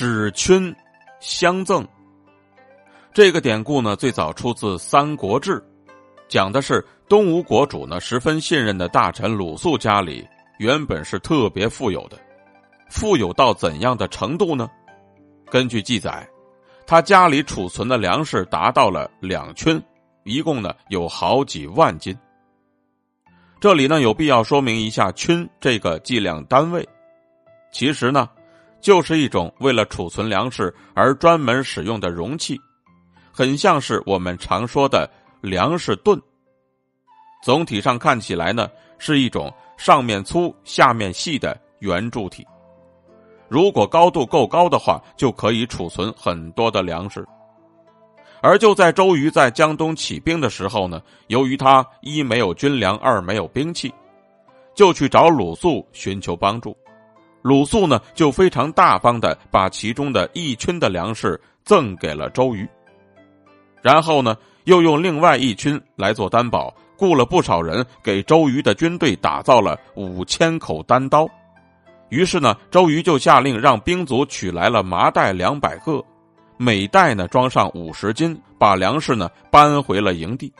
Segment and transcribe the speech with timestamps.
[0.00, 0.74] 指勋
[1.20, 1.86] 相赠。
[3.12, 5.60] 这个典故呢，最早出自《三国志》，
[6.26, 10.26] 讲的是东吴国主呢十分信任的大臣鲁肃家里
[10.58, 12.18] 原本是特别富有的，
[12.88, 14.70] 富有到怎样的程度呢？
[15.50, 16.26] 根据记载，
[16.86, 19.78] 他家里储存的粮食达到了两圈，
[20.24, 22.18] 一共呢有好几万斤。
[23.60, 26.88] 这里呢有必要说明一下“圈”这个计量单位，
[27.70, 28.30] 其实呢
[28.80, 32.60] 就是一种为了储存粮食而专门使用的容器。
[33.32, 35.08] 很像是我们常说的
[35.40, 36.20] 粮食盾。
[37.42, 42.46] 总体上看起来呢，是一种上面粗、下面细的圆柱体。
[43.48, 47.26] 如果高度够高的话，就可以储存很多的粮食。
[48.42, 53.92] 而就在周瑜在江东起兵的时候呢，由于他一没有军粮，二没有兵器，
[54.74, 56.76] 就去找鲁肃寻求帮助。
[57.42, 62.68] 鲁肃呢，就非常大方的把其中的一圈的粮食赠给了周瑜。
[63.82, 71.26] 然后呢，又用另外一群来做担保，雇了不少人给周瑜的军队打造了五千口单刀。
[72.10, 76.04] 于是呢，周瑜就下令让兵卒取来了麻袋两百个，
[76.58, 80.52] 每袋呢装上五十斤，把粮食呢搬回了营地。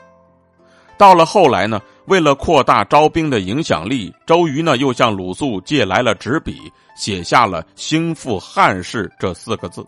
[0.97, 6.57] 到了后来呢，为了扩大招兵的影响力，周瑜呢又向鲁肃借来了纸笔，
[6.95, 9.85] 写下了“兴复汉室”这四个字。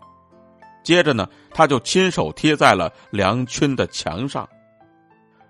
[0.82, 4.48] 接着呢，他就亲手贴在了梁圈的墙上。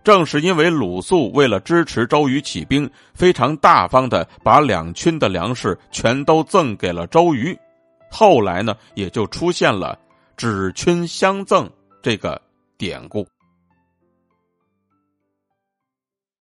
[0.03, 7.59] 正是因为鲁肃为了支持周瑜起兵，非常大方的把两圈的粮食全都赠给了周瑜，
[8.11, 9.99] 后来呢，也就出现了
[10.37, 11.69] “指圈相赠”
[12.03, 12.41] 这个
[12.77, 13.27] 典故。